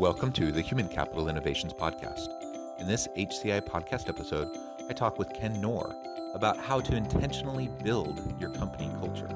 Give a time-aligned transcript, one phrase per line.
[0.00, 2.30] Welcome to the Human Capital Innovations Podcast.
[2.78, 4.48] In this HCI podcast episode,
[4.88, 5.94] I talk with Ken Knorr
[6.32, 9.28] about how to intentionally build your company culture.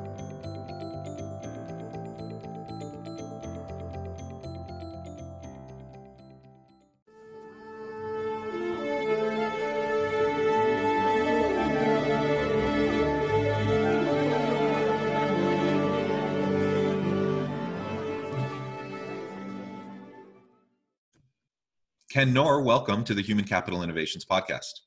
[22.24, 24.80] Ken Knorr, welcome to the Human Capital Innovations Podcast.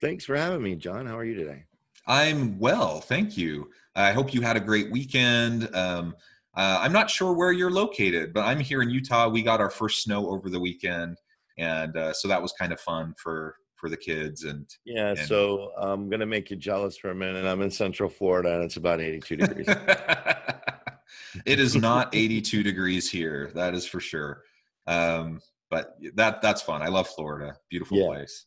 [0.00, 1.04] Thanks for having me, John.
[1.04, 1.64] How are you today?
[2.06, 3.70] I'm well, thank you.
[3.96, 5.68] I hope you had a great weekend.
[5.74, 6.14] Um,
[6.56, 9.28] uh, I'm not sure where you're located, but I'm here in Utah.
[9.28, 11.18] We got our first snow over the weekend,
[11.58, 14.44] and uh, so that was kind of fun for for the kids.
[14.44, 17.44] And yeah, and, so I'm gonna make you jealous for a minute.
[17.46, 19.66] I'm in Central Florida, and it's about 82 degrees.
[21.44, 23.50] it is not 82 degrees here.
[23.56, 24.44] That is for sure.
[24.86, 26.82] Um, but that that's fun.
[26.82, 27.56] I love Florida.
[27.70, 28.06] Beautiful yeah.
[28.06, 28.46] place.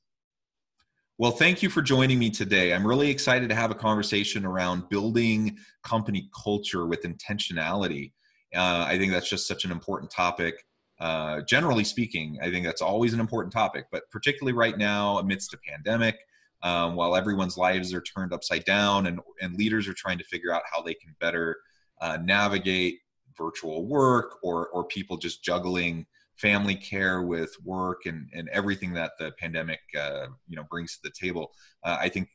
[1.18, 2.74] Well, thank you for joining me today.
[2.74, 8.14] I'm really excited to have a conversation around building company culture with intentionality.
[8.56, 10.64] Uh, I think that's just such an important topic.
[10.98, 15.54] Uh, generally speaking, I think that's always an important topic, but particularly right now amidst
[15.54, 16.18] a pandemic,
[16.64, 20.54] um, while everyone's lives are turned upside down and, and leaders are trying to figure
[20.54, 21.58] out how they can better
[22.02, 23.00] uh, navigate
[23.38, 26.06] virtual work or, or people just juggling
[26.40, 31.00] family care with work and, and everything that the pandemic uh, you know brings to
[31.04, 31.52] the table
[31.84, 32.30] uh, i think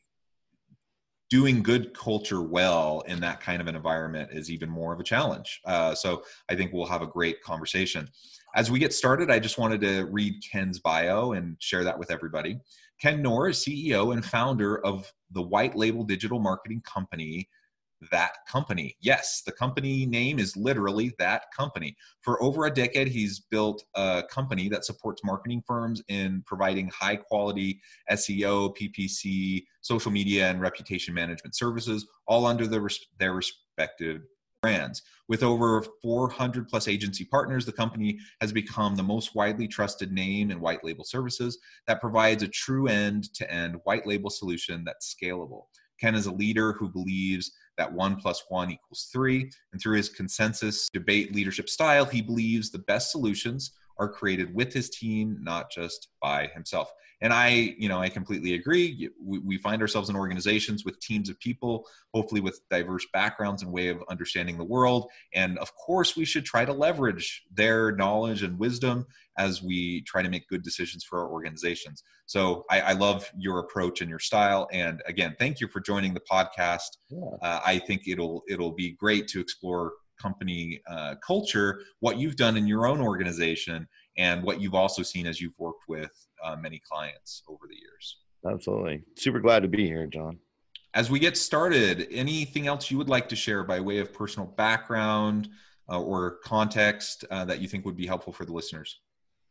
[1.31, 5.03] doing good culture well in that kind of an environment is even more of a
[5.03, 5.59] challenge.
[5.65, 8.07] Uh, so i think we'll have a great conversation.
[8.55, 12.11] As we get started i just wanted to read ken's bio and share that with
[12.11, 12.59] everybody.
[13.01, 17.49] Ken knorr is ceo and founder of the white label digital marketing company
[18.11, 18.95] that company.
[19.01, 21.95] Yes, the company name is literally that company.
[22.21, 27.15] For over a decade, he's built a company that supports marketing firms in providing high
[27.15, 32.89] quality SEO, PPC, social media, and reputation management services, all under the,
[33.19, 34.21] their respective
[34.61, 35.03] brands.
[35.27, 40.49] With over 400 plus agency partners, the company has become the most widely trusted name
[40.49, 45.15] in white label services that provides a true end to end white label solution that's
[45.15, 45.65] scalable.
[45.99, 49.51] Ken is a leader who believes that one plus one equals three.
[49.71, 54.73] And through his consensus debate leadership style, he believes the best solutions are created with
[54.73, 56.91] his team, not just by himself.
[57.21, 59.09] And I, you know, I completely agree.
[59.23, 63.71] We, we, find ourselves in organizations with teams of people, hopefully with diverse backgrounds and
[63.71, 65.09] way of understanding the world.
[65.33, 69.05] And of course, we should try to leverage their knowledge and wisdom
[69.37, 72.03] as we try to make good decisions for our organizations.
[72.25, 74.67] So I, I love your approach and your style.
[74.71, 76.97] And again, thank you for joining the podcast.
[77.09, 77.21] Yeah.
[77.41, 82.57] Uh, I think it'll it'll be great to explore company uh, culture, what you've done
[82.57, 83.87] in your own organization,
[84.17, 86.11] and what you've also seen as you've worked with
[86.43, 88.17] uh, many clients over the years.
[88.49, 89.01] Absolutely.
[89.17, 90.37] Super glad to be here, John.
[90.93, 94.47] As we get started, anything else you would like to share by way of personal
[94.47, 95.49] background
[95.89, 99.01] uh, or context uh, that you think would be helpful for the listeners?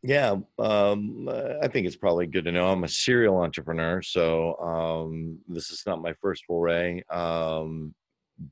[0.01, 1.27] Yeah, um,
[1.63, 5.81] I think it's probably good to know I'm a serial entrepreneur, so um, this is
[5.87, 7.93] not my first foray, um,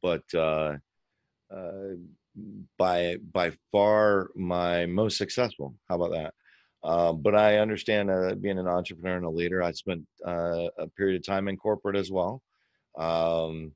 [0.02, 0.78] but uh,
[2.78, 5.76] by by far my most successful.
[5.90, 6.34] How about that?
[6.84, 9.64] Uh, but I understand uh, being an entrepreneur and a leader.
[9.64, 12.42] I spent uh, a period of time in corporate as well,
[12.98, 13.72] um,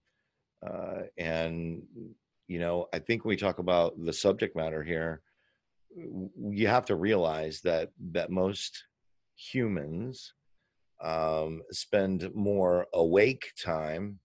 [0.65, 1.83] uh, and
[2.47, 5.21] you know I think when we talk about the subject matter here,
[5.95, 8.83] you have to realize that that most
[9.35, 10.33] humans
[11.01, 14.19] um, spend more awake time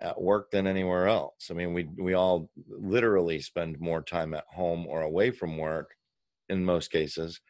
[0.00, 1.48] at work than anywhere else.
[1.50, 5.94] I mean, we we all literally spend more time at home or away from work
[6.48, 7.40] in most cases.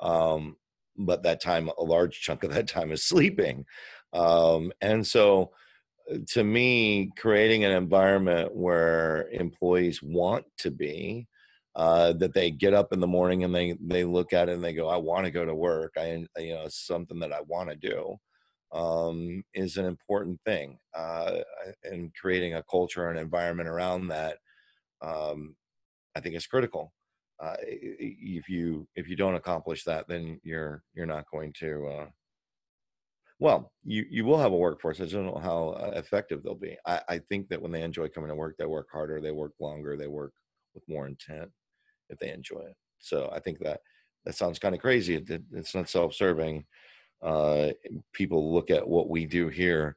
[0.00, 0.56] Um,
[0.96, 3.66] but that time, a large chunk of that time is sleeping.
[4.12, 5.52] Um, and so,
[6.12, 11.26] uh, to me, creating an environment where employees want to be,
[11.76, 14.64] uh, that they get up in the morning and they they look at it and
[14.64, 15.94] they go, "I want to go to work.
[15.98, 18.18] I you know it's something that I want to do."
[18.74, 20.78] Um, is an important thing.
[20.94, 21.40] Uh,
[21.84, 24.38] and creating a culture and environment around that,
[25.02, 25.56] um,
[26.16, 26.92] I think is critical.
[27.42, 31.86] uh, if you if you don't accomplish that, then you're you're not going to.
[31.86, 32.06] Uh,
[33.40, 35.00] well, you you will have a workforce.
[35.00, 36.76] I don't know how uh, effective they'll be.
[36.86, 39.52] I, I think that when they enjoy coming to work, they work harder, they work
[39.60, 40.32] longer, they work
[40.74, 41.50] with more intent
[42.10, 42.76] if they enjoy it.
[43.00, 43.80] So I think that
[44.24, 45.16] that sounds kind of crazy.
[45.16, 46.64] It, it, it's not self-serving.
[47.24, 47.72] Uh,
[48.12, 49.96] people look at what we do here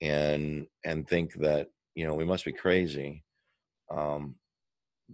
[0.00, 3.24] and and think that you know we must be crazy,
[3.90, 4.34] um,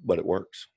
[0.05, 0.69] but it works.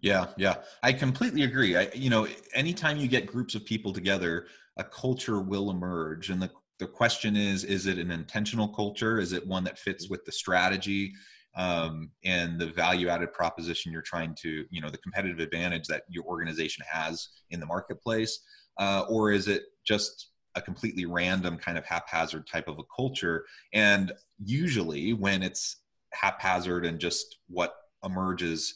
[0.00, 1.76] Yeah, yeah, I completely agree.
[1.76, 4.46] I, you know, anytime you get groups of people together,
[4.76, 9.18] a culture will emerge, and the the question is: is it an intentional culture?
[9.18, 11.12] Is it one that fits with the strategy
[11.56, 16.02] um, and the value added proposition you're trying to, you know, the competitive advantage that
[16.08, 18.40] your organization has in the marketplace,
[18.78, 23.44] uh, or is it just a completely random kind of haphazard type of a culture?
[23.72, 25.76] And usually, when it's
[26.12, 27.74] haphazard and just what
[28.04, 28.74] emerges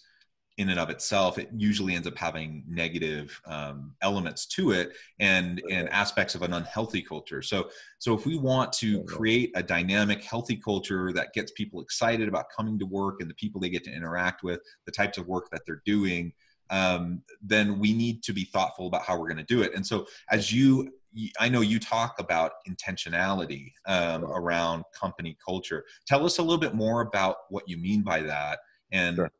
[0.61, 5.62] in and of itself, it usually ends up having negative um, elements to it and
[5.70, 7.41] and aspects of an unhealthy culture.
[7.41, 12.29] So so if we want to create a dynamic, healthy culture that gets people excited
[12.29, 15.26] about coming to work and the people they get to interact with, the types of
[15.26, 16.31] work that they're doing,
[16.70, 19.72] um, then we need to be thoughtful about how we're going to do it.
[19.75, 20.93] And so as you
[21.40, 25.84] I know you talk about intentionality um, around company culture.
[26.06, 28.61] Tell us a little bit more about what you mean by that,
[28.93, 29.31] and sure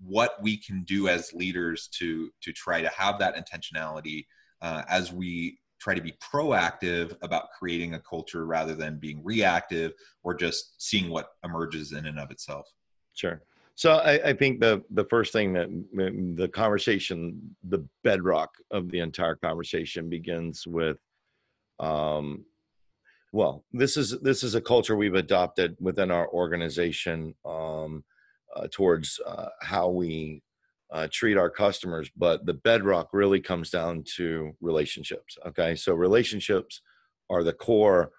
[0.00, 4.26] what we can do as leaders to to try to have that intentionality
[4.62, 9.92] uh, as we try to be proactive about creating a culture rather than being reactive
[10.22, 12.66] or just seeing what emerges in and of itself
[13.14, 13.42] sure
[13.80, 15.68] so I, I think the the first thing that
[16.36, 20.98] the conversation the bedrock of the entire conversation begins with
[21.78, 22.44] um
[23.32, 28.04] well this is this is a culture we've adopted within our organization um
[28.54, 30.42] uh, towards uh, how we
[30.92, 35.74] uh, treat our customers but the bedrock really comes down to relationships okay?
[35.74, 36.82] So relationships
[37.30, 38.10] are the core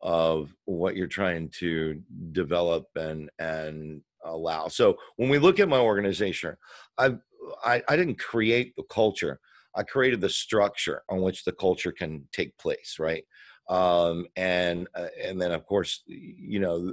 [0.00, 2.00] of what you're trying to
[2.32, 4.68] develop and and allow.
[4.68, 6.56] So when we look at my organization
[6.98, 7.18] I've,
[7.64, 9.40] i i didn't create the culture.
[9.74, 13.24] I created the structure on which the culture can take place right?
[13.68, 16.92] Um, and uh, and then of course you know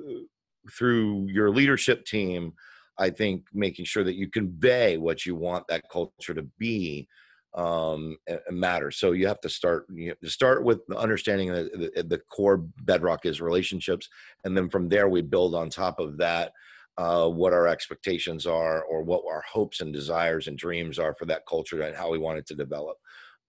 [0.77, 2.53] through your leadership team
[2.97, 7.07] I think making sure that you convey what you want that culture to be
[7.53, 8.17] um,
[8.51, 8.97] matters.
[8.97, 12.57] So you have to start you have to start with understanding that the, the, core
[12.83, 14.09] bedrock is relationships,
[14.43, 16.51] and then from there we build on top of that
[16.97, 21.25] uh, what our expectations are, or what our hopes and desires and dreams are for
[21.25, 22.97] that culture and how we want it to develop.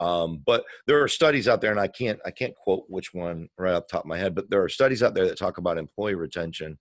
[0.01, 3.49] Um, but there are studies out there, and I can't I can't quote which one
[3.59, 5.59] right off the top of my head, but there are studies out there that talk
[5.59, 6.79] about employee retention,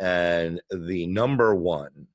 [0.00, 2.06] and the number one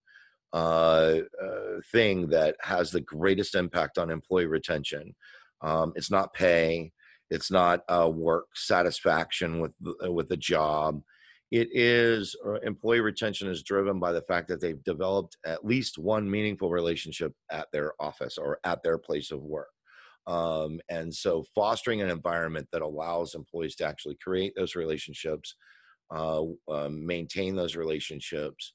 [0.54, 5.14] uh, uh, thing that has the greatest impact on employee retention.
[5.62, 6.94] Um, it's not pay,
[7.30, 9.74] it's not uh, work satisfaction with
[10.04, 11.02] with the job.
[11.52, 15.98] It is uh, employee retention is driven by the fact that they've developed at least
[15.98, 19.70] one meaningful relationship at their office or at their place of work.
[20.28, 25.56] Um, and so, fostering an environment that allows employees to actually create those relationships,
[26.12, 26.44] uh,
[26.90, 28.74] maintain those relationships,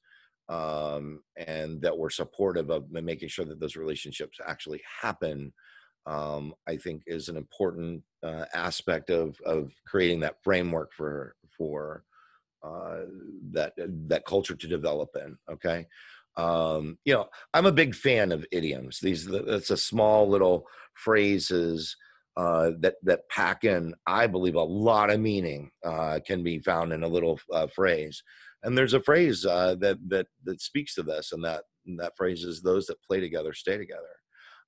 [0.48, 5.52] um, and that we're supportive of making sure that those relationships actually happen
[6.06, 12.04] um, i think is an important uh, aspect of of creating that framework for for
[12.62, 13.00] uh,
[13.52, 13.72] that
[14.08, 15.86] that culture to develop in okay?
[16.36, 19.00] Um, you know i'm a big fan of idioms.
[19.00, 21.96] These that's a small little phrases
[22.36, 26.92] uh, that that pack in i believe a lot of meaning uh, can be found
[26.92, 28.22] in a little uh, phrase.
[28.62, 32.16] And there's a phrase uh, that that that speaks to this, and that and that
[32.16, 34.14] phrase is "those that play together stay together,"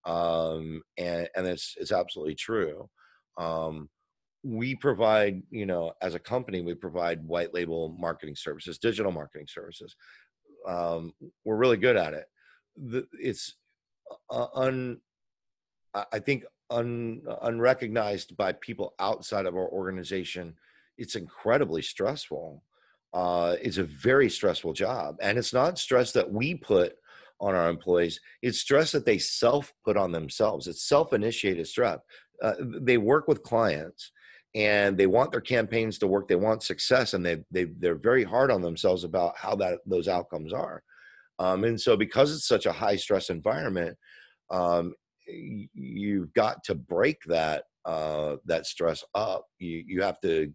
[0.06, 2.88] um, and and it's it's absolutely true.
[3.38, 3.90] Um,
[4.42, 9.46] we provide, you know, as a company, we provide white label marketing services, digital marketing
[9.48, 9.94] services.
[10.66, 11.12] Um,
[11.44, 12.26] we're really good at it.
[12.76, 13.54] The, it's
[14.30, 15.00] un,
[15.94, 20.54] I think, un, unrecognized by people outside of our organization.
[20.98, 22.62] It's incredibly stressful
[23.14, 25.16] uh, is a very stressful job.
[25.20, 26.94] And it's not stress that we put
[27.40, 30.68] on our employees, it's stress that they self put on themselves.
[30.68, 31.98] It's self initiated stress.
[32.40, 34.12] Uh, they work with clients
[34.54, 36.28] and they want their campaigns to work.
[36.28, 40.08] They want success and they, they, they're very hard on themselves about how that those
[40.08, 40.82] outcomes are.
[41.38, 43.96] Um, and so, because it's such a high stress environment,
[44.50, 44.94] um,
[45.26, 49.46] you've got to break that uh, that stress up.
[49.58, 50.52] You you have to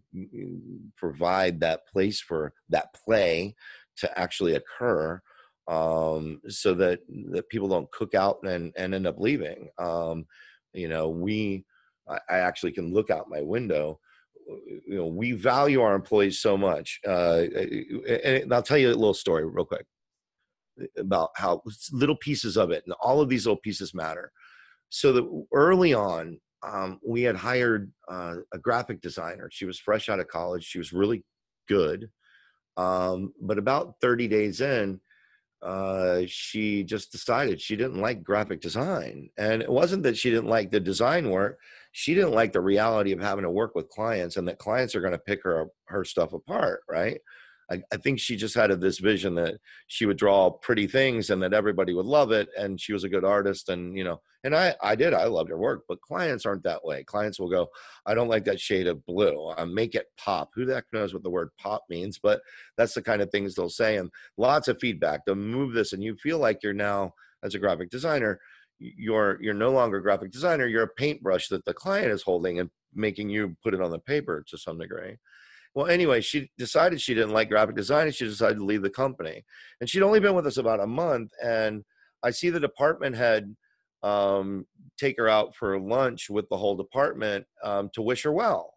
[0.96, 3.54] provide that place for that play
[3.96, 5.20] to actually occur,
[5.66, 7.00] um, so that
[7.32, 9.68] that people don't cook out and and end up leaving.
[9.78, 10.26] Um,
[10.72, 11.64] you know, we
[12.08, 14.00] I, actually can look out my window
[14.86, 17.44] you know we value our employees so much uh,
[18.08, 19.84] and i'll tell you a little story real quick
[20.96, 21.62] about how
[21.92, 24.32] little pieces of it and all of these little pieces matter.
[24.90, 29.48] So that early on um, we had hired uh, a graphic designer.
[29.52, 30.64] She was fresh out of college.
[30.64, 31.24] She was really
[31.68, 32.10] good.
[32.76, 35.00] Um, but about 30 days in
[35.60, 39.28] uh, she just decided she didn't like graphic design.
[39.36, 41.58] And it wasn't that she didn't like the design work
[41.98, 45.00] she didn't like the reality of having to work with clients and that clients are
[45.00, 47.20] going to pick her her stuff apart right?
[47.70, 49.56] I, I, think she just had this vision that
[49.88, 53.08] she would draw pretty things and that everybody would love it and she was a
[53.08, 56.46] good artist and you know and i i did i loved her work but clients
[56.46, 57.02] aren't that way.
[57.02, 57.66] Clients will go
[58.06, 60.50] i don't like that shade of blue I make it pop.
[60.54, 62.40] Who the heck knows what the word pop means but
[62.76, 65.24] that's the kind of things they'll say and lots of feedback.
[65.26, 67.12] They'll move this and you feel like you're now
[67.42, 68.40] as a graphic designer
[68.78, 72.60] you're you're no longer a graphic designer you're a paintbrush that the client is holding
[72.60, 75.16] and making you put it on the paper to some degree.
[75.74, 78.90] Well anyway she decided she didn't like graphic design and she decided to leave the
[78.90, 79.44] company.
[79.80, 81.84] And she'd only been with us about a month and
[82.22, 83.54] i see the department head
[84.04, 84.64] um,
[84.96, 88.74] take her out for lunch with the whole department um, to wish her well.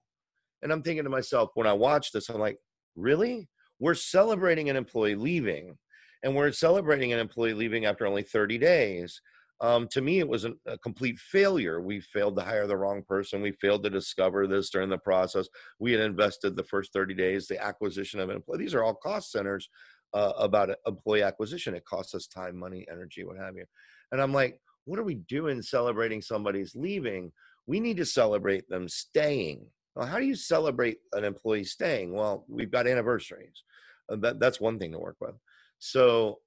[0.62, 2.58] And i'm thinking to myself when i watch this i'm like
[2.96, 3.48] really?
[3.80, 5.78] We're celebrating an employee leaving
[6.24, 9.22] and we're celebrating an employee leaving after only 30 days
[9.62, 11.80] um, to me, it was a, a complete failure.
[11.82, 13.44] We failed to hire the wrong person.
[13.44, 15.48] We failed to discover this during the process.
[15.80, 18.58] We had invested the first 30 days, the acquisition of an employee.
[18.58, 19.70] These are all cost centers
[20.16, 21.76] uh, about employee acquisition.
[21.76, 23.66] It costs us time, money, energy, what have you.
[24.12, 27.32] And I'm like, what are we doing celebrating somebody's leaving?
[27.68, 29.68] We need to celebrate them staying.
[29.96, 32.16] Well, how do you celebrate an employee staying?
[32.16, 33.64] Well, we've got anniversaries.
[34.10, 35.36] Uh, that, that's one thing to work with.
[35.78, 36.40] So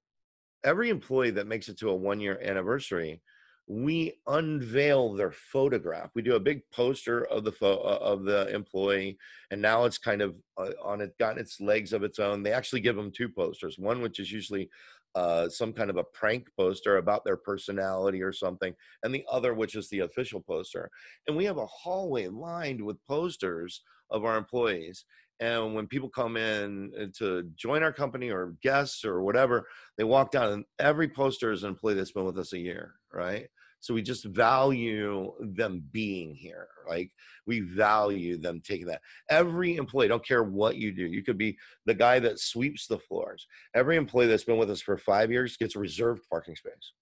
[0.65, 3.21] every employee that makes it to a one year anniversary
[3.67, 8.53] we unveil their photograph we do a big poster of the fo- uh, of the
[8.53, 9.17] employee
[9.49, 12.51] and now it's kind of uh, on it gotten its legs of its own they
[12.51, 14.69] actually give them two posters one which is usually
[15.15, 19.53] uh, some kind of a prank poster about their personality or something, and the other,
[19.53, 20.91] which is the official poster.
[21.25, 23.81] And we have a hallway lined with posters
[24.11, 25.05] of our employees.
[25.39, 30.03] And when people come in uh, to join our company or guests or whatever, they
[30.03, 33.47] walk down and every poster is an employee that's been with us a year, right?
[33.81, 36.69] So we just value them being here.
[36.89, 37.11] Like
[37.45, 39.01] we value them taking that.
[39.29, 41.05] Every employee, don't care what you do.
[41.05, 43.45] You could be the guy that sweeps the floors.
[43.75, 46.93] Every employee that's been with us for five years gets a reserved parking space.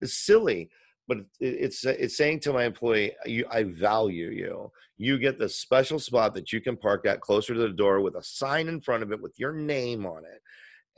[0.00, 0.68] It's silly
[1.08, 3.12] but it's it's saying to my employee,
[3.50, 4.70] I value you.
[4.98, 8.14] You get the special spot that you can park at closer to the door with
[8.16, 10.42] a sign in front of it with your name on it.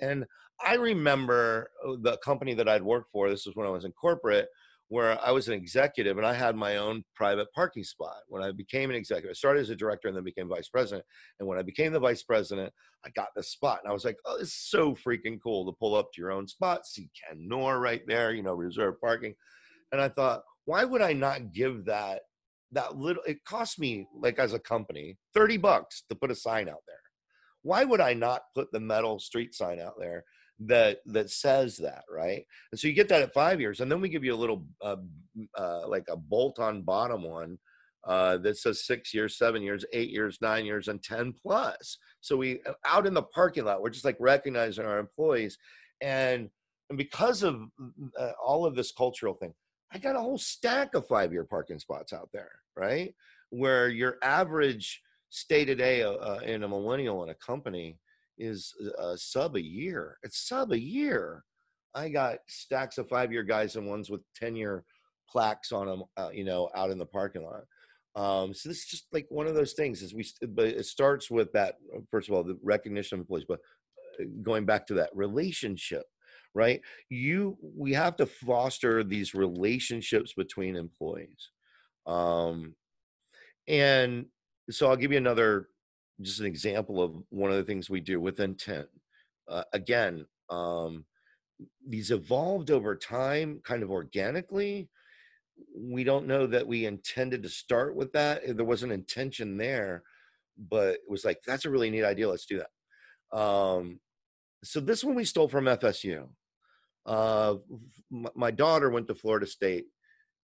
[0.01, 0.27] And
[0.67, 3.31] I remember uh, the company that I'd worked for.
[3.31, 4.49] This was when I was in corporate,
[4.89, 8.17] where I was an executive and I had my own private parking spot.
[8.27, 11.05] When I became an executive, I started as a director and then became vice president.
[11.39, 12.73] And when I became the vice president,
[13.07, 13.79] I got this spot.
[13.83, 16.49] And I was like, oh, it's so freaking cool to pull up to your own
[16.49, 19.35] spot, see Ken Knorr right there, you know, reserve parking
[19.93, 22.23] and I thought, why would I not give that
[22.73, 23.23] that little?
[23.27, 26.97] It cost me like as a company thirty bucks to put a sign out there.
[27.63, 30.25] Why would I not put the metal street sign out there
[30.61, 32.45] that that says that right?
[32.73, 34.67] And so you get that at five years, and then we give you a little
[34.83, 34.97] uh,
[35.57, 37.59] uh, like a bolt-on bottom one
[38.05, 41.99] uh, that says six years, seven years, eight years, nine years, and 10 plus.
[42.21, 45.59] So we uh, out in the parking lot, we're just like recognizing our employees.
[46.01, 46.49] And,
[46.89, 47.61] and because of
[48.19, 49.53] uh, all of this cultural thing,
[49.93, 53.15] I got a whole stack of five year parking spots out there, right?
[53.51, 57.99] Where your average stay today uh, uh, in a millennial in a company
[58.39, 60.19] is uh, sub a year.
[60.23, 61.45] It's sub a year.
[61.95, 64.85] I got stacks of five year guys and ones with 10 year
[65.29, 67.65] plaques on them, uh, you know, out in the parking lot.
[68.17, 71.31] Um, so this is just like one of those things is we, but it starts
[71.31, 71.77] with that,
[72.11, 73.61] first of all, the recognition of employees, but
[74.21, 76.05] uh, going back to that relationship
[76.55, 76.81] right?
[77.09, 81.51] You we have to foster these relationships between employees
[82.07, 82.75] um
[83.69, 84.27] and
[84.71, 85.69] so i'll give you another
[86.23, 88.89] just an example of one of the things we do with intent.
[89.49, 91.05] Uh, again um
[91.87, 94.89] these evolved over time kind of organically.
[95.77, 100.03] We don't know that we intended to start with that there was an intention there
[100.71, 103.39] but it was like that's a really neat idea let's do that.
[103.39, 104.01] Um
[104.63, 106.27] so this one we stole from fsu
[107.07, 107.57] uh,
[108.11, 109.87] my daughter went to Florida State,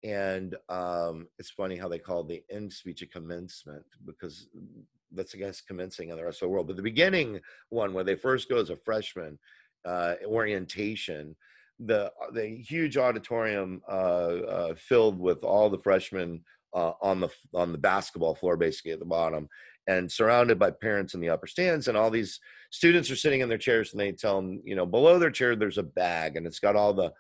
[0.02, 4.49] and um, it's funny how they call the end speech a commencement because
[5.12, 6.66] that's against commencing in the rest of the world.
[6.66, 9.38] But the beginning one, where they first go as a freshman,
[9.85, 11.37] uh, orientation.
[11.78, 16.42] The the huge auditorium uh, uh, filled with all the freshmen
[16.73, 19.49] uh, on the on the basketball floor, basically at the bottom,
[19.86, 22.40] and surrounded by parents in the upper stands, and all these
[22.70, 25.54] students are sitting in their chairs, and they tell them, you know, below their chair
[25.56, 27.12] there's a bag, and it's got all the,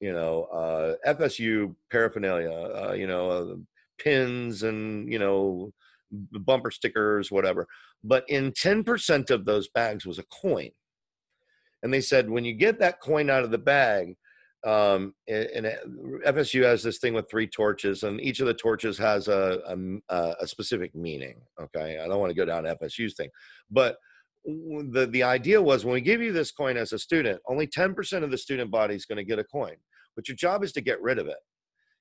[0.00, 3.60] you know, uh, FSU paraphernalia, uh, you know,
[3.98, 5.72] pins and you know
[6.12, 7.66] bumper stickers, whatever.
[8.04, 10.70] But in 10% of those bags was a coin.
[11.82, 14.16] And they said, when you get that coin out of the bag,
[14.64, 15.66] um, and,
[16.26, 19.60] FSU has this thing with three torches, and each of the torches has a,
[20.08, 21.40] a, a specific meaning.
[21.60, 23.30] Okay, I don't want to go down FSU's thing,
[23.70, 23.96] but
[24.44, 28.24] the the idea was when we give you this coin as a student, only 10%
[28.24, 29.74] of the student body is going to get a coin,
[30.16, 31.38] but your job is to get rid of it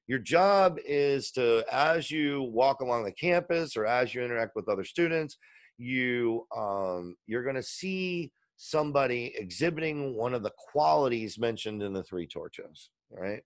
[0.07, 4.67] your job is to as you walk along the campus or as you interact with
[4.67, 5.37] other students
[5.77, 8.31] you um, you're going to see
[8.63, 13.43] somebody exhibiting one of the qualities mentioned in the three torches right?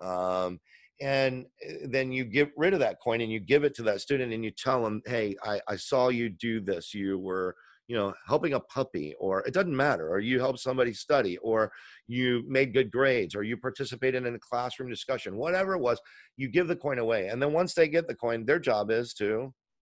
[0.00, 0.60] Um,
[1.00, 4.00] and eh, then you get rid of that coin and you give it to that
[4.00, 6.94] student and you tell them hey I, I saw you do this.
[6.94, 7.56] You were
[7.88, 11.70] you know helping a puppy or it doesn't matter or you help somebody study or
[12.06, 16.00] you made good grades or you participated in a classroom discussion whatever it was
[16.38, 17.28] you give the coin away.
[17.28, 19.52] And then once they get the coin their job is to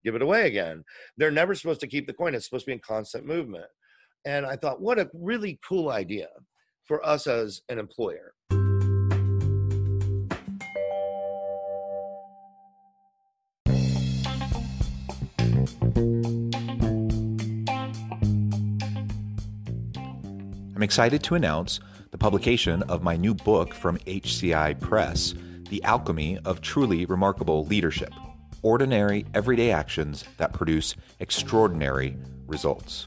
[0.05, 0.85] give it away again.
[1.17, 2.35] They're never supposed to keep the coin.
[2.35, 3.67] It's supposed to be in constant movement
[4.27, 6.29] and i thought what a really cool idea
[6.85, 8.35] for us as an employer
[20.77, 21.81] I'm excited to announce
[22.11, 25.33] the publication of my new book from HCI Press,
[25.71, 28.13] The Alchemy of Truly Remarkable Leadership
[28.61, 33.07] Ordinary, Everyday Actions That Produce Extraordinary Results.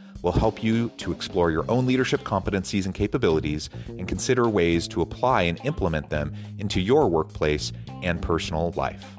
[0.21, 5.01] will help you to explore your own leadership competencies and capabilities and consider ways to
[5.01, 7.71] apply and implement them into your workplace
[8.03, 9.17] and personal life.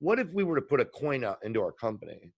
[0.00, 2.32] What if we were to put a coin out into our company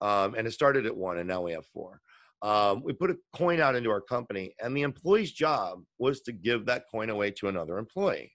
[0.00, 2.00] um, and it started at one and now we have four?
[2.46, 6.32] Um, we put a coin out into our company, and the employee's job was to
[6.32, 8.30] give that coin away to another employee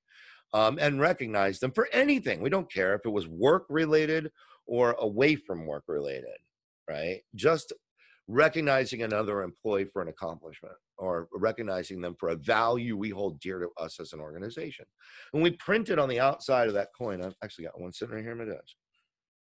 [0.54, 2.42] um, and recognize them for anything.
[2.42, 4.30] We don't care if it was work related
[4.66, 6.26] or away from work related,
[6.90, 7.22] right?
[7.36, 7.72] Just
[8.28, 13.60] recognizing another employee for an accomplishment or recognizing them for a value we hold dear
[13.60, 14.86] to us as an organization.
[15.34, 17.24] And we printed on the outside of that coin.
[17.24, 18.76] I've actually got one sitting right here in my desk.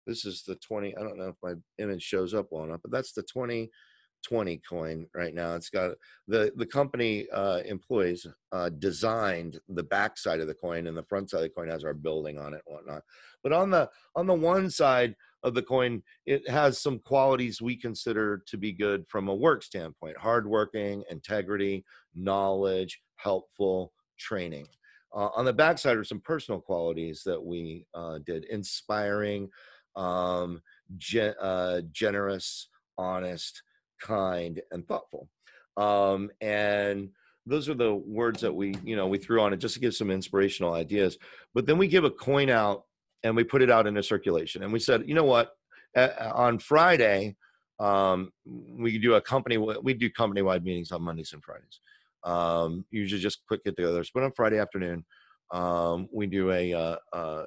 [0.07, 0.95] This is the 20.
[0.95, 3.71] I don't know if my image shows up well enough, but that's the 20
[4.23, 5.55] 20 coin right now.
[5.55, 10.87] It's got the the company uh, employees uh, designed the back side of the coin,
[10.87, 13.03] and the front side of the coin has our building on it and whatnot.
[13.43, 17.77] But on the on the one side of the coin, it has some qualities we
[17.77, 24.67] consider to be good from a work standpoint: hardworking, integrity, knowledge, helpful, training.
[25.15, 29.49] Uh, on the back side are some personal qualities that we uh, did: inspiring,
[29.97, 30.61] um,
[30.99, 33.63] ge- uh, generous, honest
[34.01, 35.29] kind, and thoughtful.
[35.77, 37.11] Um, and
[37.47, 39.95] those are the words that we, you know, we threw on it just to give
[39.95, 41.17] some inspirational ideas.
[41.55, 42.85] But then we give a coin out
[43.23, 44.63] and we put it out into circulation.
[44.63, 45.53] And we said, you know what?
[45.97, 47.37] on Friday,
[47.81, 49.57] um, we do a company.
[49.57, 51.81] We do company-wide meetings on Mondays and Fridays.
[52.25, 54.11] Um, usually just quick get-togethers.
[54.13, 55.05] But on Friday afternoon,
[55.51, 57.45] um, we do a, uh, uh,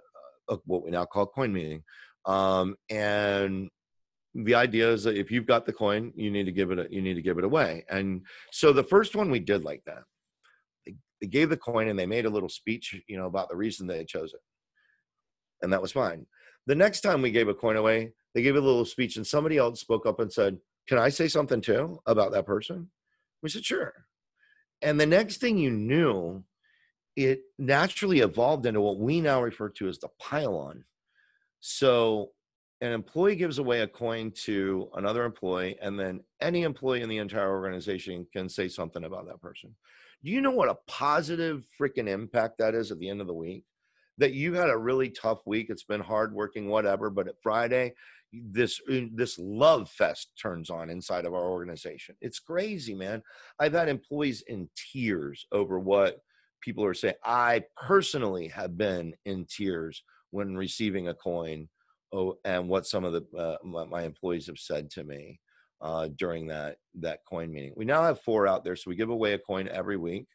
[0.50, 1.84] a, what we now call coin meeting.
[2.26, 3.70] Um, and
[4.34, 7.02] the idea is that if you've got the coin, you need to give it you
[7.02, 7.86] need to give it away.
[7.90, 10.04] And so the first one we did like that.
[10.86, 13.58] They, they gave the coin and they made a little speech, you know, about the
[13.58, 14.40] reason they chose it,
[15.62, 16.26] and that was fine.
[16.68, 19.58] The next time we gave a coin away, they gave a little speech, and somebody
[19.58, 22.90] else spoke up and said, "Can I say something too about that person?"
[23.44, 23.94] We said, "Sure."
[24.82, 26.44] And the next thing you knew,
[27.16, 30.86] it naturally evolved into what we now refer to as the pylon.
[31.60, 32.32] So
[32.82, 37.20] an employee gives away a coin to another employee, and then any employee in the
[37.20, 39.76] entire organization can say something about that person.
[40.24, 43.34] Do you know what a positive freaking impact that is at the end of the
[43.34, 43.66] week?
[44.18, 45.68] That you had a really tough week.
[45.70, 47.10] It's been hard working, whatever.
[47.10, 47.94] But at Friday,
[48.34, 48.80] this
[49.12, 52.16] this love fest turns on inside of our organization.
[52.22, 53.24] It's crazy, man.
[53.60, 56.22] I've had employees in tears over what
[56.62, 57.16] people are saying.
[57.24, 61.68] I personally have been in tears when receiving a coin
[62.14, 65.40] oh, and what some of the uh, my, employees have said to me
[65.82, 67.74] uh, during that that coin meeting.
[67.76, 70.28] We now have four out there, so we give away a coin every week.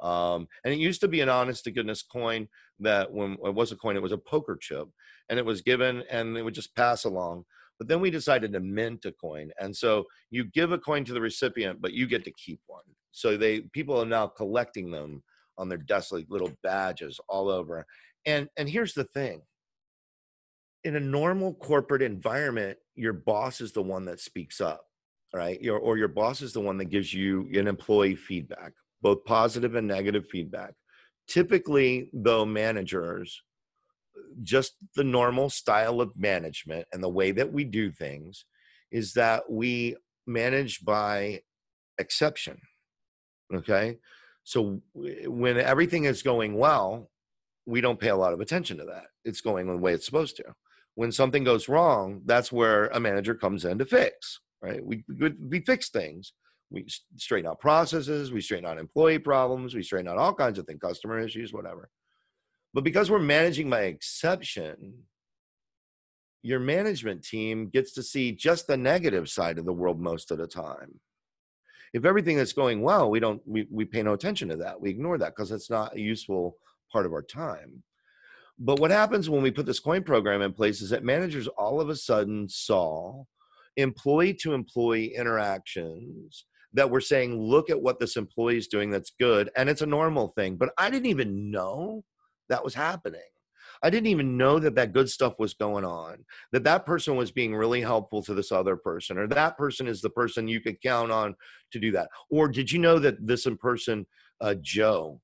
[0.00, 2.48] Um, and it used to be an honest to goodness coin
[2.80, 4.88] that when it was a coin, it was a poker chip,
[5.28, 7.44] and it was given and it would just pass along.
[7.78, 11.12] But then we decided to mint a coin, and so you give a coin to
[11.12, 12.84] the recipient, but you get to keep one.
[13.12, 15.22] So they people are now collecting them
[15.58, 17.84] on their desk like little badges all over.
[18.24, 19.42] And and here's the thing.
[20.84, 24.84] In a normal corporate environment, your boss is the one that speaks up,
[25.34, 25.60] right?
[25.60, 29.74] Your, or your boss is the one that gives you an employee feedback, both positive
[29.74, 30.74] and negative feedback.
[31.26, 33.42] Typically, though, managers,
[34.42, 38.44] just the normal style of management and the way that we do things
[38.90, 41.40] is that we manage by
[41.98, 42.58] exception.
[43.52, 43.98] Okay.
[44.44, 47.10] So when everything is going well,
[47.66, 49.08] we don't pay a lot of attention to that.
[49.24, 50.44] It's going the way it's supposed to.
[50.98, 54.84] When something goes wrong, that's where a manager comes in to fix, right?
[54.84, 56.32] We, we, we fix things.
[56.70, 60.66] We straighten out processes, we straighten out employee problems, we straighten out all kinds of
[60.66, 61.88] things, customer issues, whatever.
[62.74, 65.04] But because we're managing by exception,
[66.42, 70.38] your management team gets to see just the negative side of the world most of
[70.38, 70.98] the time
[71.92, 74.90] if everything that's going well we don't we, we pay no attention to that we
[74.90, 76.56] ignore that because it's not a useful
[76.92, 77.82] part of our time
[78.58, 81.80] but what happens when we put this coin program in place is that managers all
[81.80, 83.24] of a sudden saw
[83.76, 89.12] employee to employee interactions that were saying look at what this employee is doing that's
[89.18, 92.04] good and it's a normal thing but i didn't even know
[92.48, 93.20] that was happening
[93.82, 97.30] I didn't even know that that good stuff was going on, that that person was
[97.30, 100.80] being really helpful to this other person, or that person is the person you could
[100.80, 101.36] count on
[101.72, 102.08] to do that.
[102.30, 104.06] Or did you know that this in person,
[104.40, 105.20] uh, Joe,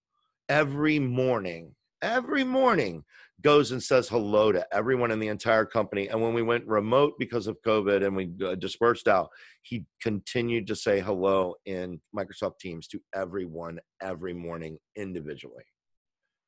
[0.49, 3.05] every morning, every morning
[3.41, 6.09] goes and says hello to everyone in the entire company.
[6.09, 9.31] And when we went remote because of COVID and we uh, dispersed out,
[9.63, 15.65] he continued to say hello in Microsoft Teams to everyone every morning individually.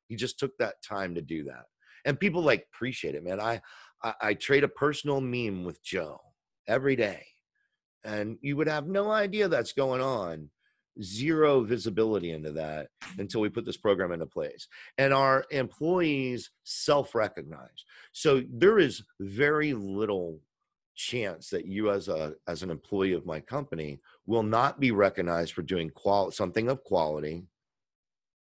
[0.07, 1.65] He just took that time to do that
[2.07, 3.39] and people like appreciate it, man.
[3.39, 3.61] I,
[4.01, 6.19] I, I trade a personal meme with Joe
[6.67, 7.25] every day,
[8.03, 10.49] and you would have no idea that's going on.
[11.01, 14.67] Zero visibility into that until we put this program into place.
[14.97, 17.85] And our employees self recognize.
[18.11, 20.39] So there is very little
[20.95, 25.53] chance that you as a as an employee of my company will not be recognized
[25.53, 27.43] for doing qual something of quality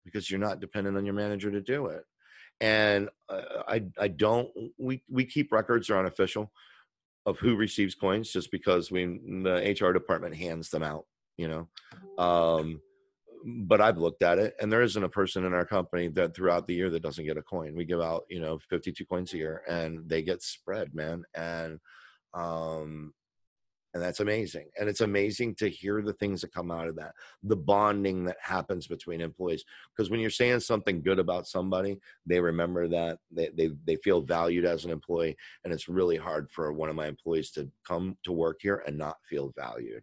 [0.05, 2.05] because you're not dependent on your manager to do it
[2.61, 6.53] and uh, I I don't we we keep records are unofficial
[7.27, 11.07] of who receives coins just because we the HR department hands them out,
[11.43, 12.23] you know.
[12.23, 12.81] Um,
[13.45, 16.69] but I've looked at it, and there isn't a person in our company that throughout
[16.69, 17.75] the year that doesn't get a coin.
[17.75, 21.25] We give out, you know, 52 coins a year, and they get spread, man.
[21.35, 21.81] And
[22.35, 23.13] um,
[23.95, 27.13] and that's amazing and it's amazing to hear the things that come out of that
[27.43, 32.41] the bonding that happens between employees because when you're saying something good about somebody they
[32.41, 36.73] remember that they, they they feel valued as an employee and it's really hard for
[36.73, 40.03] one of my employees to come to work here and not feel valued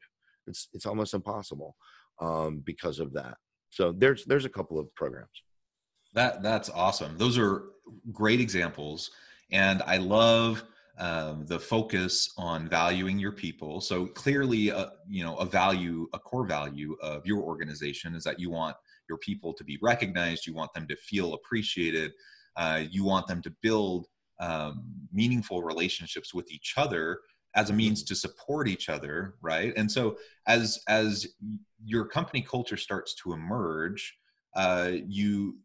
[0.50, 1.76] it's it's almost impossible
[2.20, 3.38] um, because of that
[3.70, 5.44] so there's there's a couple of programs
[6.14, 7.66] that that's awesome those are
[8.12, 9.12] great examples
[9.52, 10.64] and i love
[11.00, 13.80] um, the focus on valuing your people.
[13.80, 18.40] So clearly, uh, you know, a value, a core value of your organization is that
[18.40, 18.76] you want
[19.08, 20.46] your people to be recognized.
[20.46, 22.12] You want them to feel appreciated.
[22.58, 24.08] Uh, you want them to build
[24.42, 27.20] um, meaningful relationships with each other
[27.56, 29.74] as a means to support each other, right?
[29.76, 31.28] And so, as as
[31.84, 34.16] your company culture starts to emerge,
[34.56, 35.58] uh, you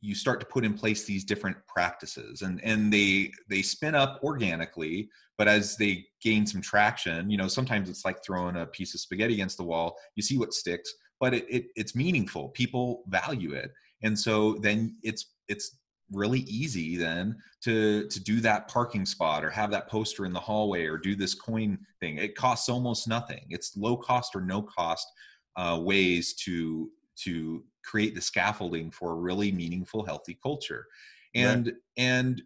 [0.00, 4.20] you start to put in place these different practices and and they they spin up
[4.22, 8.94] organically but as they gain some traction you know sometimes it's like throwing a piece
[8.94, 13.02] of spaghetti against the wall you see what sticks but it, it it's meaningful people
[13.08, 13.72] value it
[14.02, 15.78] and so then it's it's
[16.12, 20.40] really easy then to to do that parking spot or have that poster in the
[20.40, 22.18] hallway or do this coin thing.
[22.18, 23.46] It costs almost nothing.
[23.50, 25.08] It's low cost or no cost
[25.56, 26.90] uh, ways to
[27.24, 30.86] to create the scaffolding for a really meaningful healthy culture.
[31.34, 31.74] And right.
[31.96, 32.42] and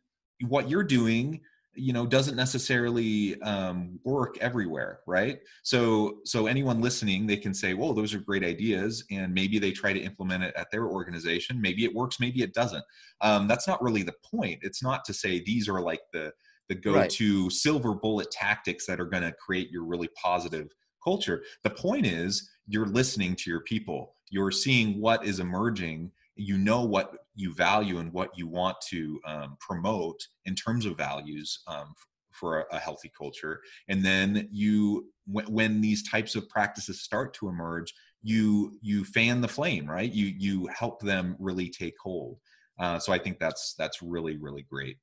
[0.49, 1.41] what you're doing
[1.75, 5.39] you know doesn't necessarily um, work everywhere right?
[5.63, 9.71] So so anyone listening they can say well those are great ideas and maybe they
[9.71, 11.61] try to implement it at their organization.
[11.61, 12.85] Maybe it works maybe it doesn't.
[13.21, 14.61] Um, that's not really the point.
[14.63, 16.33] It's not to say these are like the
[16.69, 17.53] the go-to right.
[17.53, 20.69] silver bullet tactics that are going to create your really positive
[21.03, 21.43] culture.
[21.65, 24.15] The point is you're listening to your people.
[24.31, 29.21] You're seeing what is emerging you know what you value and what you want to
[29.27, 31.93] um, promote in terms of values um,
[32.33, 33.61] for a, a, healthy culture.
[33.89, 39.41] And then you when, when these types of practices start to emerge you you fan
[39.41, 40.11] the flame right?
[40.11, 42.39] You you help them really take hold.
[42.79, 44.97] Uh, so i think that's that's really really great.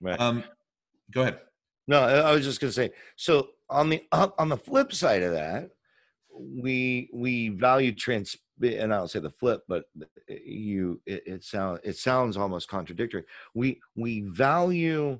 [0.00, 0.20] Right.
[0.20, 0.44] um
[1.10, 1.40] go ahead.
[1.86, 5.32] No i was just going to say so on the on the flip side of
[5.32, 5.70] that
[6.30, 9.84] we we value trans and I'll say the flip, but
[10.28, 13.24] you it, it sounds it sounds almost contradictory.
[13.54, 15.18] We we value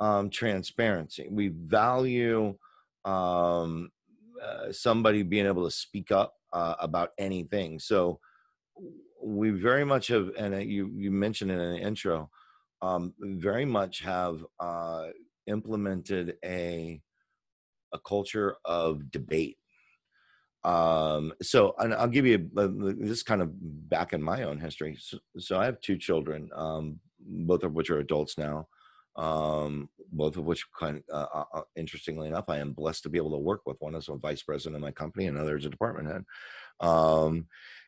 [0.00, 1.26] um, transparency.
[1.30, 2.56] We value
[3.04, 3.90] um,
[4.42, 7.78] uh, somebody being able to speak up uh, about anything.
[7.78, 8.20] So
[9.22, 12.30] we very much have, and you you mentioned in an intro,
[12.82, 15.08] um, very much have uh,
[15.46, 17.00] implemented a
[17.92, 19.58] a culture of debate
[20.66, 23.50] um, so I'll give you a, this kind of
[23.88, 24.96] back in my own history.
[24.98, 28.66] So, so I have two children, um, both of which are adults now.
[29.14, 33.16] Um, both of which kind uh, uh, uh, interestingly enough, I am blessed to be
[33.16, 33.76] able to work with.
[33.78, 36.24] One as a vice president of my company, and another as a department head.
[36.80, 37.46] Um,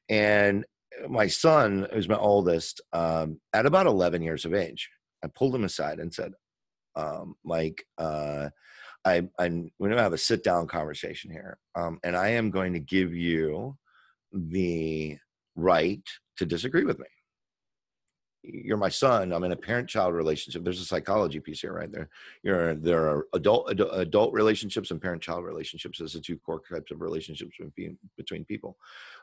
[0.08, 0.64] and
[1.08, 4.88] my son, who's my oldest, um, at about 11 years of age,
[5.22, 6.32] I pulled him aside and said,
[6.96, 8.48] um, Mike, uh,
[9.04, 12.72] I, I'm we're gonna have a sit down conversation here, um, and I am going
[12.74, 13.76] to give you
[14.32, 15.18] the
[15.56, 16.02] right
[16.36, 17.06] to disagree with me.
[18.42, 19.32] You're my son.
[19.32, 20.62] I'm in a parent-child relationship.
[20.62, 22.08] There's a psychology piece here, right there.
[22.42, 26.90] You're there are adult adult, adult relationships and parent-child relationships as the two core types
[26.92, 28.76] of relationships between between people.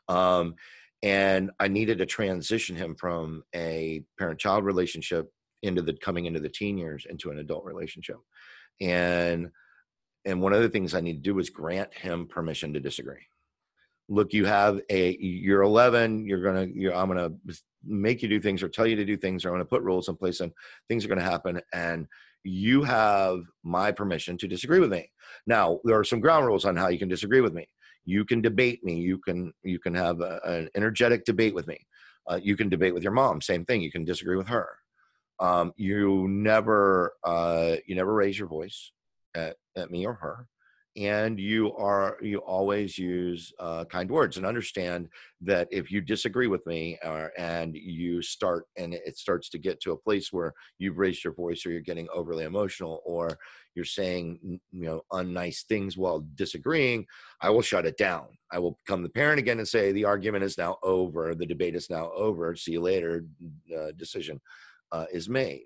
[0.10, 0.56] Um,
[1.02, 5.32] and I needed to transition him from a parent-child relationship
[5.64, 8.18] into the coming into the teen years into an adult relationship,
[8.82, 9.50] and
[10.26, 13.28] and one of the things I need to do is grant him permission to disagree.
[14.10, 16.26] Look, you have a you're 11.
[16.26, 17.32] You're gonna you're, I'm gonna
[17.84, 20.10] make you do things or tell you to do things or I'm gonna put rules
[20.10, 20.52] in place and
[20.88, 22.08] things are gonna happen and
[22.44, 25.12] you have my permission to disagree with me.
[25.48, 27.68] Now there are some ground rules on how you can disagree with me.
[28.06, 28.96] You can debate me.
[28.96, 31.80] You can you can have a, an energetic debate with me.
[32.30, 33.42] Uh, you can debate with your mom.
[33.42, 33.82] Same thing.
[33.82, 34.70] You can disagree with her.
[35.40, 38.92] Um, you never uh, you never raise your voice
[39.36, 40.48] at, at me or her
[40.98, 45.10] and you are you always use uh, kind words and understand
[45.42, 49.82] that if you disagree with me uh, and you start and it starts to get
[49.82, 53.38] to a place where you've raised your voice or you're getting overly emotional or
[53.76, 54.40] you're saying
[54.72, 57.06] you know unnice things while disagreeing
[57.42, 58.28] i will shut it down.
[58.52, 61.36] I will become the parent again and say the argument is now over.
[61.36, 62.56] The debate is now over.
[62.56, 63.26] See you later.
[63.76, 64.40] Uh, decision
[64.94, 65.66] uh, is made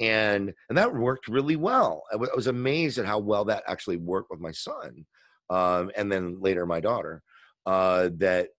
[0.00, 2.02] and and that worked really well.
[2.10, 5.06] I, w- I was amazed at how well that actually worked with my son,
[5.50, 7.22] um, and then later my daughter.
[7.64, 8.50] Uh, that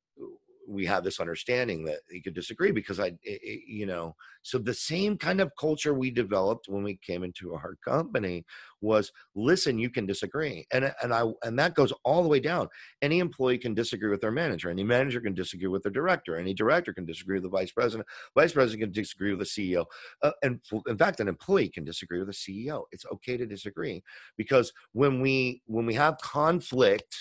[0.68, 4.74] we have this understanding that he could disagree because I, it, you know, so the
[4.74, 8.46] same kind of culture we developed when we came into our company
[8.82, 12.40] was listen, you can disagree, and eh, and I and that goes all the way
[12.40, 12.68] down.
[13.02, 14.70] Any employee can disagree with their manager.
[14.70, 16.36] Any manager can disagree with their director.
[16.36, 18.08] Any director can disagree with the vice president.
[18.36, 19.86] Vice president can disagree with the CEO.
[20.22, 22.84] Uh, and in fact, an employee can disagree with the CEO.
[22.92, 24.04] It's okay to disagree
[24.38, 27.16] because when we when we have conflict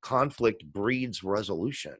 [0.00, 1.96] conflict breeds resolution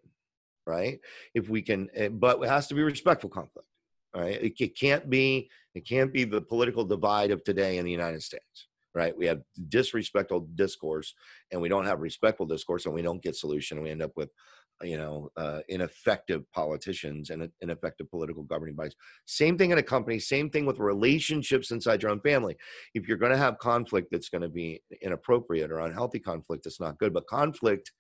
[0.69, 1.01] right?
[1.35, 3.67] If we can, eh, but it has to be respectful conflict,
[4.15, 4.41] right?
[4.41, 8.23] It, it can't be, it can't be the political divide of today in the United
[8.23, 9.17] States, right?
[9.17, 11.15] We have disrespectful discourse,
[11.51, 14.13] and we don't have respectful discourse, and we don't get solution, and we end up
[14.15, 14.29] with,
[14.83, 18.95] you know, uh, ineffective politicians and ineffective political governing bodies.
[19.25, 20.19] Same thing in a company.
[20.19, 22.57] Same thing with relationships inside your own family.
[22.95, 26.79] If you're going to have conflict that's going to be inappropriate or unhealthy conflict, it's
[26.79, 27.13] not good.
[27.15, 27.91] But conflict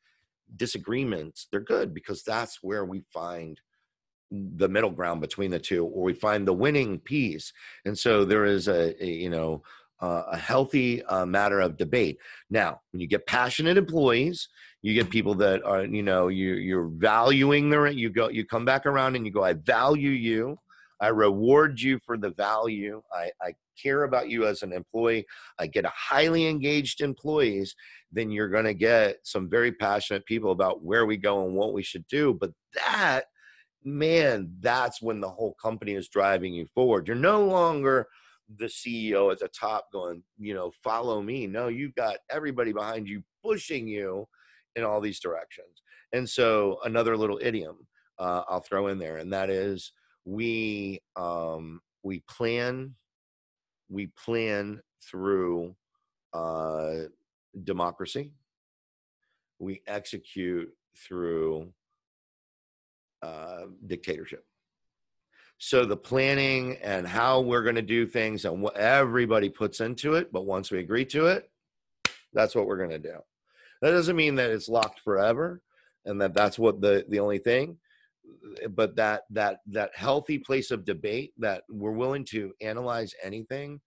[0.56, 3.60] disagreements, they're good because that's where we find
[4.30, 7.52] the middle ground between the two, or we find the winning piece.
[7.84, 9.62] And so there is a, a you know
[10.00, 12.18] uh, a healthy uh, matter of debate.
[12.50, 14.48] Now, when you get passionate employees,
[14.82, 18.64] you get people that are you know you you're valuing their you go you come
[18.64, 20.58] back around and you go I value you.
[21.00, 23.02] I reward you for the value.
[23.12, 25.26] I, I care about you as an employee.
[25.58, 27.74] I get a highly engaged employees.
[28.10, 31.72] Then you're going to get some very passionate people about where we go and what
[31.72, 32.34] we should do.
[32.34, 33.24] But that,
[33.84, 37.06] man, that's when the whole company is driving you forward.
[37.06, 38.06] You're no longer
[38.56, 41.46] the CEO at the top going, you know, follow me.
[41.46, 44.26] No, you've got everybody behind you pushing you
[44.74, 45.82] in all these directions.
[46.12, 47.86] And so another little idiom
[48.18, 49.92] uh, I'll throw in there, and that is
[50.28, 52.94] we um, we plan
[53.88, 55.74] we plan through
[56.34, 56.92] uh,
[57.64, 58.32] democracy.
[59.58, 61.72] We execute through
[63.22, 64.44] uh, dictatorship.
[65.56, 70.14] So the planning and how we're going to do things and what everybody puts into
[70.14, 71.50] it, but once we agree to it,
[72.32, 73.16] that's what we're going to do.
[73.80, 75.62] That doesn't mean that it's locked forever
[76.04, 77.78] and that that's what the the only thing
[78.70, 83.80] but that that that healthy place of debate that we're willing to analyze anything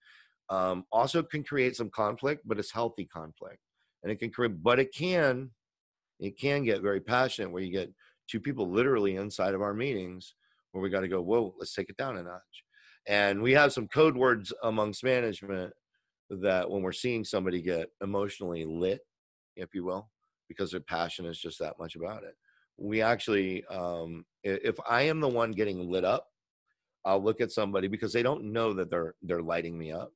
[0.49, 3.59] um, also can create some conflict but it's healthy conflict.
[4.03, 5.51] And it can create but it can
[6.19, 7.91] it can get very passionate where you get
[8.27, 10.35] two people literally inside of our meetings
[10.71, 12.63] where we got to go whoa let's take it down a notch.
[13.07, 15.73] And we have some code words amongst management
[16.29, 19.01] that when we're seeing somebody get emotionally lit
[19.55, 20.09] if you will
[20.47, 22.35] because their passion is just that much about it
[22.81, 26.27] we actually um, if i am the one getting lit up
[27.05, 30.11] i'll look at somebody because they don't know that they're they're lighting me up.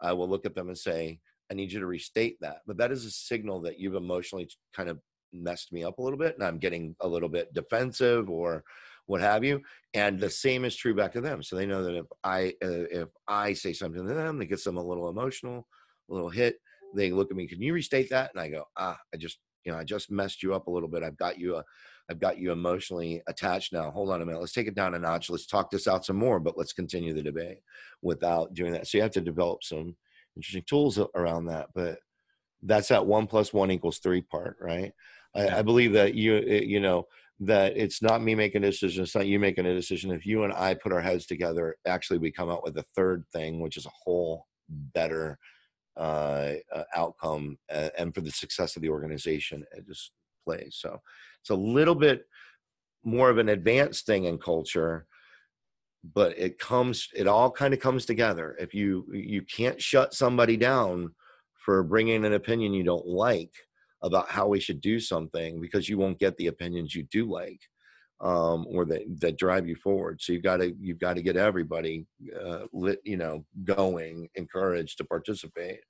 [0.00, 2.58] I will look at them and say i need you to restate that.
[2.66, 4.98] But that is a signal that you've emotionally kind of
[5.32, 8.64] messed me up a little bit and i'm getting a little bit defensive or
[9.06, 9.60] what have you.
[9.92, 11.42] And the same is true back to them.
[11.42, 14.64] So they know that if i uh, if i say something to them that gets
[14.64, 15.66] them a little emotional
[16.10, 16.56] a little hit.
[16.94, 18.30] They look at me can you restate that?
[18.34, 20.88] And i go ah i just you know i just messed you up a little
[20.88, 21.64] bit i've got you a
[22.10, 23.90] I've got you emotionally attached now.
[23.90, 24.40] Hold on a minute.
[24.40, 25.30] Let's take it down a notch.
[25.30, 27.58] Let's talk this out some more, but let's continue the debate
[28.02, 28.86] without doing that.
[28.86, 29.96] So you have to develop some
[30.36, 31.68] interesting tools around that.
[31.74, 31.98] But
[32.62, 34.92] that's that one plus one equals three part, right?
[35.34, 37.06] I, I believe that you, eh, you know,
[37.40, 39.02] that it's not me making a decision.
[39.02, 40.10] It's not you making a decision.
[40.10, 43.24] If you and I put our heads together, actually, we come out with a third
[43.32, 45.38] thing, which is a whole better
[45.96, 49.64] uh, uh, outcome uh, and for the success of the organization.
[49.76, 50.12] It just
[50.44, 50.76] plays.
[50.80, 51.00] So
[51.40, 52.26] it's a little bit
[53.04, 55.06] more of an advanced thing in culture,
[56.14, 58.56] but it comes, it all kind of comes together.
[58.58, 61.14] If you you can't shut somebody down
[61.64, 63.52] for bringing an opinion you don't like
[64.02, 67.60] about how we should do something because you won't get the opinions you do like
[68.24, 70.20] um, or that that drive you forward.
[70.20, 72.06] So you've got to you've got to get everybody
[72.44, 75.80] uh, lit, you know, going, encouraged to participate.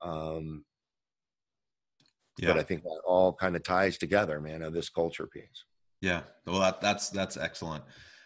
[0.00, 0.64] Um,
[2.38, 2.48] yeah.
[2.48, 5.64] But I think that all kind of ties together, man, of this culture piece.
[6.00, 6.22] Yeah.
[6.46, 7.84] Well, that, that's, that's excellent.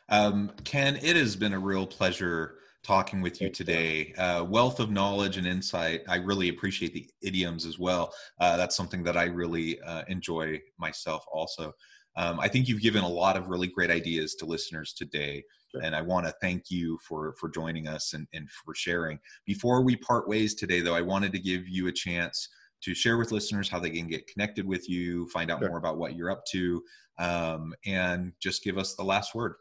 [0.08, 4.14] Um, Ken, it has been a real pleasure talking with you today.
[4.16, 6.02] Uh, wealth of knowledge and insight.
[6.08, 8.14] I really appreciate the idioms as well.
[8.40, 11.72] Uh, that's something that I really uh, enjoy myself also.
[12.16, 15.44] Um, I think you've given a lot of really great ideas to listeners today.
[15.70, 15.82] Sure.
[15.82, 19.18] And I want to thank you for for joining us and, and for sharing.
[19.44, 22.48] Before we part ways today, though, I wanted to give you a chance
[22.82, 25.68] to share with listeners how they can get connected with you, find out sure.
[25.68, 26.82] more about what you're up to,
[27.18, 29.54] um, and just give us the last word.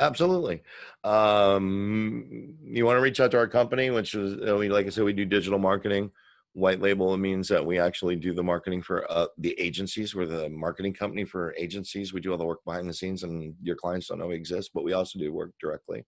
[0.00, 0.62] Absolutely.
[1.04, 4.34] Um, you want to reach out to our company, which is,
[4.70, 6.10] like I said, we do digital marketing.
[6.54, 10.14] White label means that we actually do the marketing for uh, the agencies.
[10.14, 12.12] We're the marketing company for agencies.
[12.12, 14.70] We do all the work behind the scenes, and your clients don't know we exist,
[14.72, 16.04] but we also do work directly.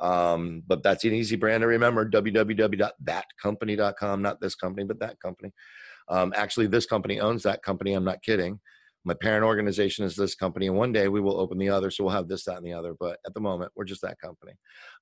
[0.00, 5.52] Um, but that's an easy brand to remember www.thatcompany.com, not this company, but that company.
[6.08, 7.92] Um, actually, this company owns that company.
[7.92, 8.58] I'm not kidding.
[9.04, 11.92] My parent organization is this company, and one day we will open the other.
[11.92, 12.96] So we'll have this, that, and the other.
[12.98, 14.54] But at the moment, we're just that company.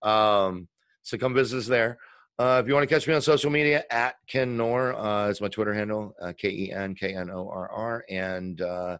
[0.02, 0.68] Um,
[1.02, 1.98] so come visit us there.
[2.36, 5.40] Uh, if you want to catch me on social media, at Ken Knorr uh, is
[5.40, 8.04] my Twitter handle, uh, K E N K N O R R.
[8.10, 8.98] And uh,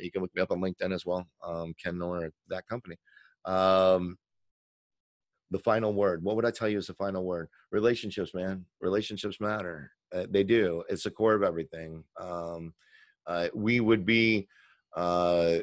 [0.00, 2.96] you can look me up on LinkedIn as well, um, Ken Knorr, that company.
[3.44, 4.16] Um,
[5.50, 6.24] the final word.
[6.24, 7.48] What would I tell you is the final word?
[7.72, 8.64] Relationships, man.
[8.80, 9.92] Relationships matter.
[10.14, 10.82] Uh, they do.
[10.88, 12.04] It's the core of everything.
[12.18, 12.72] Um,
[13.26, 14.48] uh, we would be
[14.96, 15.58] uh,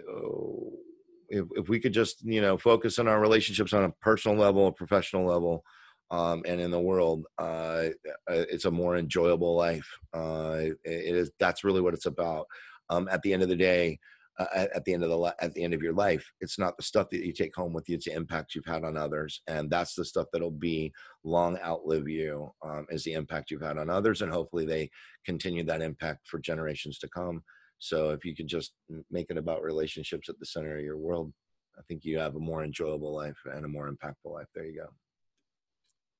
[1.27, 4.67] if, if we could just you know focus on our relationships on a personal level,
[4.67, 5.63] a professional level,
[6.11, 7.89] um, and in the world, uh,
[8.27, 9.87] uh, it's a more enjoyable life.
[10.13, 11.31] Uh, it is.
[11.39, 12.47] That's really what it's about.
[12.89, 13.99] Um, at the end of the day,
[14.39, 16.83] uh, at, the end of the at the end of your life it's not the
[16.83, 19.69] stuff that you take home with you it's the impact you've had on others and
[19.69, 20.93] that's the stuff that'll be
[21.25, 24.89] long outlive you um, is the impact you've had on others and hopefully they
[25.25, 27.43] continue that impact for generations to come
[27.79, 28.71] so if you can just
[29.11, 31.33] make it about relationships at the center of your world
[31.79, 34.47] I think you have a more enjoyable life and a more impactful life.
[34.53, 34.89] There you go.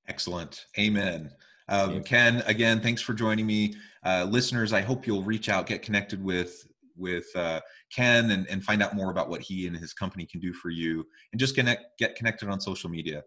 [0.10, 0.66] Excellent.
[0.78, 1.32] Amen.
[1.70, 3.76] Um, Ken, again, thanks for joining me.
[4.03, 6.66] Uh, listeners, I hope you'll reach out, get connected with
[6.97, 7.62] with uh,
[7.95, 10.70] Ken, and, and find out more about what he and his company can do for
[10.70, 13.22] you, and just connect, get connected on social media.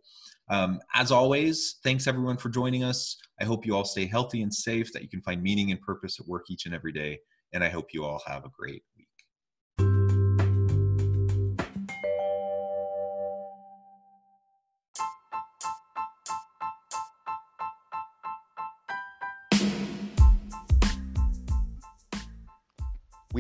[0.51, 3.16] Um, as always, thanks everyone for joining us.
[3.41, 6.20] I hope you all stay healthy and safe, that you can find meaning and purpose
[6.20, 7.20] at work each and every day,
[7.55, 8.83] and I hope you all have a great